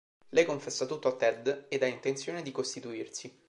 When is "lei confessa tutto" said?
0.29-1.07